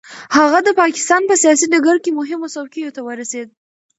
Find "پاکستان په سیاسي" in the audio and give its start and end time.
0.81-1.65